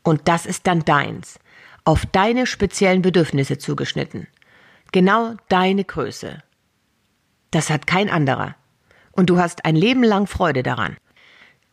[0.03, 1.39] Und das ist dann deins.
[1.85, 4.29] Auf deine speziellen Bedürfnisse zugeschnitten.
[4.93, 6.43] Genau deine Größe.
[7.51, 8.57] Das hat kein anderer
[9.19, 10.97] und du hast ein Leben lang Freude daran.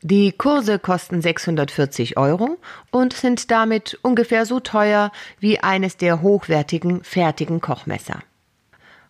[0.01, 2.57] Die Kurse kosten 640 Euro
[2.89, 8.19] und sind damit ungefähr so teuer wie eines der hochwertigen fertigen Kochmesser.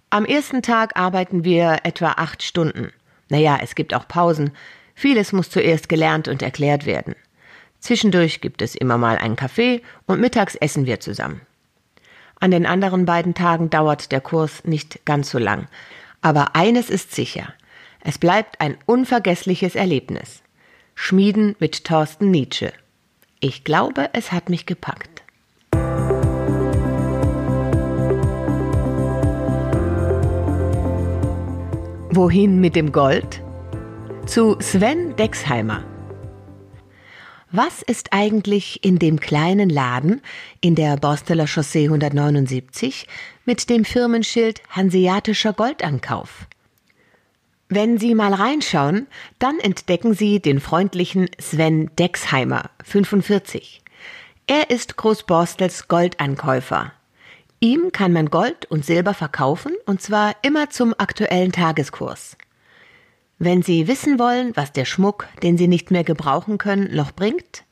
[0.10, 2.92] Am ersten Tag arbeiten wir etwa acht Stunden.
[3.30, 4.52] Naja, es gibt auch Pausen.
[4.96, 7.16] Vieles muss zuerst gelernt und erklärt werden.
[7.80, 11.40] Zwischendurch gibt es immer mal einen Kaffee und mittags essen wir zusammen.
[12.42, 15.70] An den anderen beiden Tagen dauert der Kurs nicht ganz so lang.
[16.22, 17.54] Aber eines ist sicher.
[18.08, 20.44] Es bleibt ein unvergessliches Erlebnis.
[20.94, 22.72] Schmieden mit Thorsten Nietzsche.
[23.40, 25.24] Ich glaube, es hat mich gepackt.
[32.12, 33.42] Wohin mit dem Gold?
[34.28, 35.84] Zu Sven Dexheimer.
[37.52, 40.22] Was ist eigentlich in dem kleinen Laden
[40.62, 43.08] in der Borsteler Chaussee 179
[43.46, 46.48] mit dem Firmenschild Hanseatischer Goldankauf?
[47.68, 49.08] Wenn Sie mal reinschauen,
[49.40, 53.82] dann entdecken Sie den freundlichen Sven Dexheimer, 45.
[54.46, 56.94] Er ist Großborstels Goldankäufer.
[57.60, 62.38] Ihm kann man Gold und Silber verkaufen und zwar immer zum aktuellen Tageskurs.
[63.40, 67.66] Wenn Sie wissen wollen, was der Schmuck, den Sie nicht mehr gebrauchen können, noch bringt,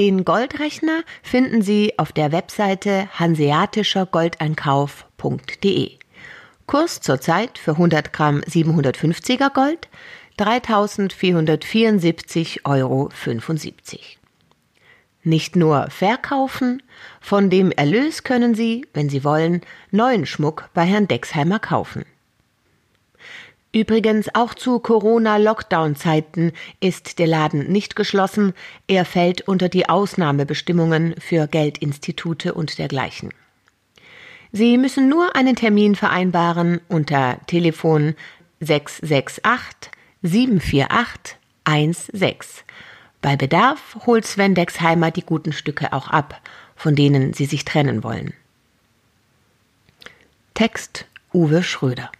[0.00, 5.98] den Goldrechner finden Sie auf der Webseite hanseatischergoldeinkauf.de.
[6.70, 9.88] Kurs zurzeit für 100 Gramm 750er Gold
[10.38, 13.08] 3.474,75 Euro.
[15.24, 16.80] nicht nur verkaufen,
[17.20, 22.04] von dem Erlös können Sie, wenn Sie wollen, neuen Schmuck bei Herrn Dexheimer kaufen.
[23.72, 28.54] Übrigens auch zu Corona-Lockdown-Zeiten ist der Laden nicht geschlossen,
[28.86, 33.30] er fällt unter die Ausnahmebestimmungen für Geldinstitute und dergleichen.
[34.52, 38.14] Sie müssen nur einen Termin vereinbaren unter Telefon
[38.60, 39.92] 668
[40.22, 41.36] 748
[42.12, 42.64] 16.
[43.22, 46.40] Bei Bedarf holt Sven Dexheimer die guten Stücke auch ab,
[46.74, 48.32] von denen Sie sich trennen wollen.
[50.54, 52.10] Text Uwe Schröder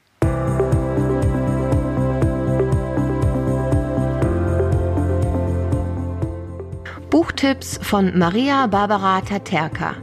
[7.10, 9.96] Buchtipps von Maria Barbara Taterka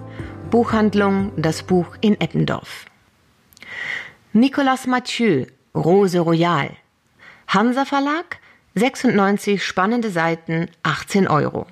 [0.50, 2.86] Buchhandlung Das Buch in Eppendorf
[4.32, 5.46] Nicolas Mathieu
[5.76, 6.70] Rose Royal
[7.50, 8.40] Hansa Verlag
[8.76, 11.66] 96 spannende Seiten, 18 Euro.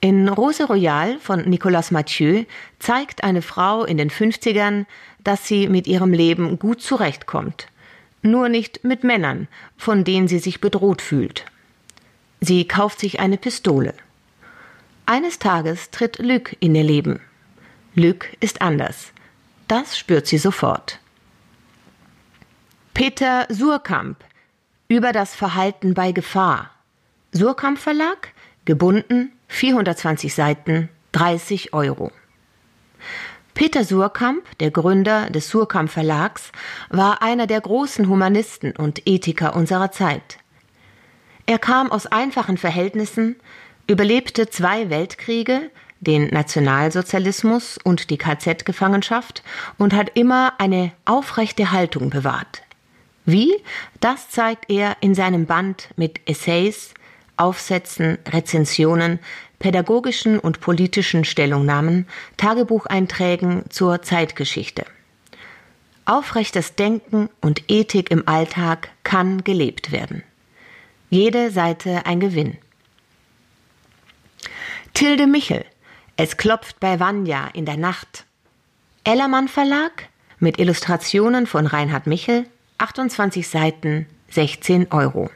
[0.00, 2.44] In Rose Royal von Nicolas Mathieu
[2.78, 4.86] zeigt eine Frau in den 50ern,
[5.22, 7.66] dass sie mit ihrem Leben gut zurechtkommt.
[8.22, 9.46] Nur nicht mit Männern,
[9.76, 11.44] von denen sie sich bedroht fühlt.
[12.40, 13.92] Sie kauft sich eine Pistole.
[15.10, 17.18] Eines Tages tritt Luc in ihr Leben.
[17.96, 19.10] Luc ist anders.
[19.66, 21.00] Das spürt sie sofort.
[22.94, 24.18] Peter Surkamp
[24.86, 26.70] über das Verhalten bei Gefahr.
[27.32, 28.28] Surkamp Verlag,
[28.66, 32.12] gebunden, 420 Seiten, 30 Euro.
[33.54, 36.52] Peter Surkamp, der Gründer des Surkamp Verlags,
[36.88, 40.38] war einer der großen Humanisten und Ethiker unserer Zeit.
[41.46, 43.34] Er kam aus einfachen Verhältnissen,
[43.86, 45.70] überlebte zwei Weltkriege,
[46.00, 49.42] den Nationalsozialismus und die KZ-Gefangenschaft
[49.78, 52.62] und hat immer eine aufrechte Haltung bewahrt.
[53.26, 53.52] Wie?
[54.00, 56.94] Das zeigt er in seinem Band mit Essays,
[57.36, 59.18] Aufsätzen, Rezensionen,
[59.58, 62.06] pädagogischen und politischen Stellungnahmen,
[62.38, 64.84] Tagebucheinträgen zur Zeitgeschichte.
[66.06, 70.22] Aufrechtes Denken und Ethik im Alltag kann gelebt werden.
[71.10, 72.58] Jede Seite ein Gewinn.
[74.94, 75.64] Tilde Michel.
[76.16, 78.24] Es klopft bei Vanya in der Nacht.
[79.04, 82.46] Ellermann Verlag mit Illustrationen von Reinhard Michel
[82.78, 85.30] 28 Seiten, 16 Euro.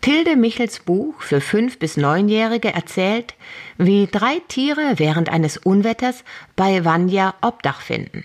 [0.00, 3.34] Tilde Michels Buch für 5- bis 9-Jährige erzählt,
[3.76, 6.24] wie drei Tiere während eines Unwetters
[6.56, 8.24] bei Vanya Obdach finden.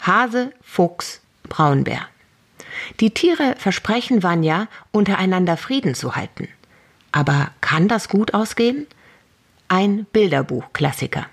[0.00, 2.06] Hase, Fuchs, Braunbär.
[3.00, 6.48] Die Tiere versprechen Vanya, untereinander Frieden zu halten.
[7.12, 8.86] Aber kann das gut ausgehen?
[9.70, 11.26] ein Bilderbuchklassiker.